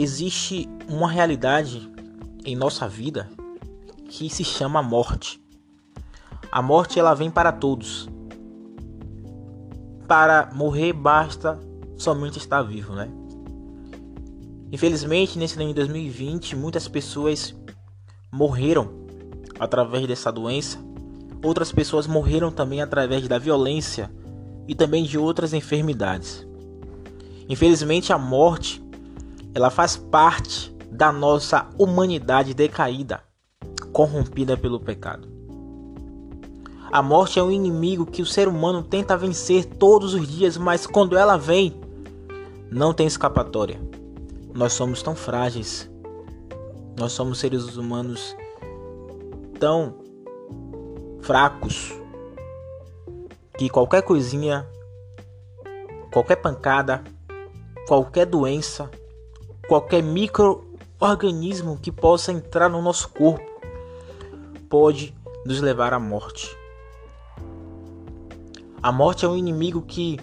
existe 0.00 0.68
uma 0.88 1.10
realidade 1.10 1.90
em 2.44 2.54
nossa 2.54 2.86
vida 2.86 3.28
que 4.08 4.30
se 4.30 4.44
chama 4.44 4.80
morte. 4.80 5.42
A 6.52 6.62
morte 6.62 7.00
ela 7.00 7.14
vem 7.14 7.28
para 7.28 7.50
todos. 7.50 8.08
Para 10.06 10.50
morrer 10.54 10.92
basta 10.92 11.58
somente 11.96 12.38
estar 12.38 12.62
vivo, 12.62 12.94
né? 12.94 13.10
Infelizmente, 14.70 15.36
nesse 15.36 15.56
ano 15.56 15.66
de 15.68 15.74
2020, 15.74 16.54
muitas 16.54 16.86
pessoas 16.86 17.56
morreram 18.30 18.88
através 19.58 20.06
dessa 20.06 20.30
doença. 20.30 20.78
Outras 21.42 21.72
pessoas 21.72 22.06
morreram 22.06 22.52
também 22.52 22.80
através 22.80 23.26
da 23.26 23.36
violência 23.36 24.08
e 24.68 24.76
também 24.76 25.02
de 25.02 25.18
outras 25.18 25.52
enfermidades. 25.52 26.46
Infelizmente, 27.48 28.12
a 28.12 28.18
morte 28.18 28.87
ela 29.58 29.70
faz 29.70 29.96
parte 29.96 30.72
da 30.88 31.10
nossa 31.10 31.68
humanidade 31.76 32.54
decaída, 32.54 33.24
corrompida 33.92 34.56
pelo 34.56 34.78
pecado. 34.78 35.26
A 36.92 37.02
morte 37.02 37.40
é 37.40 37.42
um 37.42 37.50
inimigo 37.50 38.06
que 38.06 38.22
o 38.22 38.26
ser 38.26 38.46
humano 38.46 38.84
tenta 38.84 39.16
vencer 39.16 39.64
todos 39.64 40.14
os 40.14 40.28
dias, 40.28 40.56
mas 40.56 40.86
quando 40.86 41.18
ela 41.18 41.36
vem, 41.36 41.74
não 42.70 42.94
tem 42.94 43.08
escapatória. 43.08 43.80
Nós 44.54 44.74
somos 44.74 45.02
tão 45.02 45.16
frágeis. 45.16 45.90
Nós 46.96 47.10
somos 47.10 47.40
seres 47.40 47.76
humanos 47.76 48.36
tão 49.58 49.96
fracos 51.20 51.92
que 53.58 53.68
qualquer 53.68 54.02
coisinha, 54.02 54.64
qualquer 56.12 56.36
pancada, 56.36 57.02
qualquer 57.88 58.24
doença, 58.24 58.88
qualquer 59.68 60.02
microorganismo 60.02 61.78
que 61.78 61.92
possa 61.92 62.32
entrar 62.32 62.70
no 62.70 62.80
nosso 62.80 63.10
corpo 63.10 63.46
pode 64.68 65.14
nos 65.44 65.60
levar 65.60 65.92
à 65.92 65.98
morte. 65.98 66.56
A 68.82 68.90
morte 68.90 69.26
é 69.26 69.28
um 69.28 69.36
inimigo 69.36 69.82
que 69.82 70.18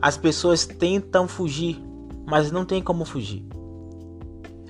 as 0.00 0.16
pessoas 0.16 0.64
tentam 0.64 1.28
fugir, 1.28 1.78
mas 2.26 2.50
não 2.50 2.64
tem 2.64 2.82
como 2.82 3.04
fugir. 3.04 3.44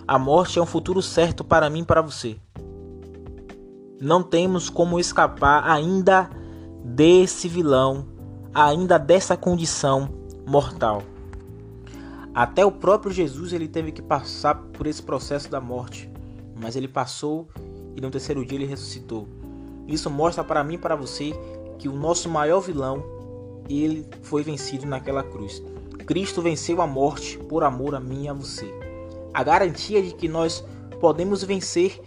A 0.06 0.19
morte 0.19 0.58
é 0.58 0.62
um 0.62 0.66
futuro 0.66 1.00
certo 1.00 1.44
para 1.44 1.70
mim 1.70 1.82
e 1.82 1.86
para 1.86 2.02
você. 2.02 2.36
Não 4.00 4.22
temos 4.22 4.69
como 4.69 4.98
escapar 4.98 5.70
ainda 5.70 6.28
desse 6.84 7.47
vilão, 7.47 8.08
ainda 8.52 8.98
dessa 8.98 9.36
condição 9.36 10.08
mortal. 10.44 11.02
Até 12.34 12.64
o 12.64 12.72
próprio 12.72 13.12
Jesus 13.12 13.52
ele 13.52 13.69
teve 13.69 13.92
que 13.92 14.00
passar 14.00 14.55
por 14.55 14.86
esse 14.86 15.02
processo 15.02 15.50
da 15.50 15.61
morte, 15.61 16.11
mas 16.58 16.77
ele 16.77 16.88
passou 16.88 17.47
e 17.94 18.00
no 18.00 18.11
terceiro 18.11 18.44
dia 18.44 18.58
ele 18.58 18.66
ressuscitou. 18.66 19.28
Isso 19.86 20.08
mostra 20.08 20.42
para 20.42 20.64
mim 20.64 20.75
e 20.75 20.78
para 20.78 20.97
você 20.97 21.33
que 21.78 21.88
o 21.88 21.92
nosso 21.92 22.30
maior 22.30 22.60
vilão, 22.60 23.05
ele 23.69 24.06
foi 24.22 24.42
vencido 24.42 24.86
naquela 24.86 25.22
cruz. 25.22 25.62
Cristo 26.06 26.41
venceu 26.41 26.80
a 26.80 26.86
morte 26.86 27.38
por 27.38 27.62
amor 27.62 27.94
a 27.94 28.00
mim 28.00 28.25
e 28.25 28.28
a 28.28 28.33
você. 28.33 28.72
A 29.34 29.42
garantia 29.42 30.03
de 30.03 30.14
que 30.14 30.27
nós 30.27 30.64
podemos 31.00 31.42
vencer 31.44 32.00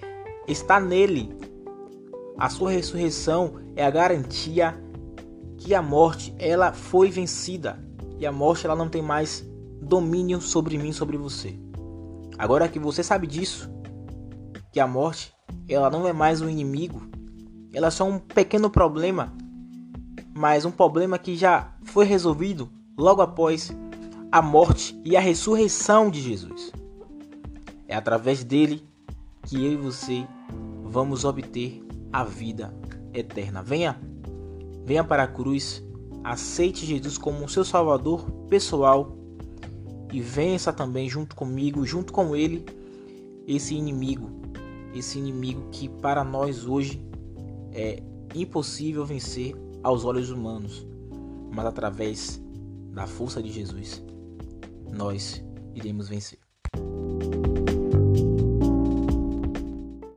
está 0.48 0.80
nele. 0.80 1.36
A 2.38 2.50
sua 2.50 2.72
ressurreição 2.72 3.60
é 3.76 3.86
a 3.86 3.92
garantia 3.92 4.80
que 5.58 5.76
a 5.76 5.82
morte 5.82 6.34
ela 6.40 6.74
foi 6.74 7.10
vencida 7.12 7.80
e 8.20 8.26
a 8.26 8.32
morte 8.32 8.66
ela 8.66 8.76
não 8.76 8.90
tem 8.90 9.02
mais 9.02 9.46
domínio 9.82 10.42
sobre 10.42 10.78
mim, 10.78 10.92
sobre 10.92 11.18
você. 11.18 11.58
Agora 12.38 12.68
que 12.68 12.80
você 12.80 13.04
sabe 13.04 13.28
disso, 13.28 13.70
que 14.72 14.80
a 14.80 14.88
morte 14.88 15.34
ela 15.70 15.90
não 15.90 16.08
é 16.08 16.14
mais 16.14 16.42
um 16.42 16.50
inimigo, 16.50 17.02
ela 17.74 17.88
é 17.88 17.92
só 17.92 18.04
um 18.04 18.20
pequeno 18.20 18.70
problema 18.70 19.34
mas 20.36 20.66
um 20.66 20.72
problema 20.72 21.18
que 21.18 21.38
já 21.38 21.74
foi 21.82 22.04
resolvido 22.04 22.70
logo 22.98 23.22
após 23.22 23.72
a 24.30 24.42
morte 24.42 25.00
e 25.06 25.16
a 25.16 25.22
ressurreição 25.22 26.12
de 26.12 26.22
Jesus. 26.22 26.74
É 27.88 27.96
através 27.96 28.44
dele 28.44 28.86
que 29.44 29.64
eu 29.66 29.72
e 29.72 29.78
você 29.78 30.28
vamos 30.84 31.24
obter 31.24 31.82
a 32.12 32.26
vida 32.26 32.76
eterna. 33.14 33.64
Venha, 33.64 33.98
venha 34.84 35.06
para 35.06 35.24
a 35.24 35.28
cruz, 35.28 35.82
aceite 36.22 36.86
Jesus 36.86 37.18
como 37.18 37.48
seu 37.48 37.64
Salvador 37.64 38.30
pessoal 38.50 39.16
e 40.16 40.22
vença 40.22 40.72
também 40.72 41.10
junto 41.10 41.36
comigo, 41.36 41.86
junto 41.86 42.14
com 42.14 42.34
ele, 42.34 42.64
esse 43.46 43.76
inimigo, 43.76 44.30
esse 44.94 45.20
inimigo 45.20 45.68
que 45.74 45.90
para 45.90 46.24
nós 46.24 46.66
hoje 46.66 47.06
é 47.74 48.02
impossível 48.34 49.06
vencer 49.06 49.54
aos 49.84 50.06
olhos 50.06 50.30
humanos, 50.30 50.88
mas 51.54 51.66
através 51.66 52.42
da 52.94 53.06
força 53.06 53.44
de 53.44 53.52
Jesus, 53.52 54.02
nós 54.90 55.44
iremos 55.74 56.08
vencer. 56.08 56.40